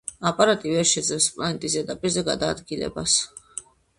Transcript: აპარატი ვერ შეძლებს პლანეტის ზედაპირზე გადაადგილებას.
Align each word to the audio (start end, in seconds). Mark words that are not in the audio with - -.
აპარატი 0.27 0.71
ვერ 0.75 0.87
შეძლებს 0.91 1.27
პლანეტის 1.35 1.75
ზედაპირზე 1.75 2.25
გადაადგილებას. 2.31 3.19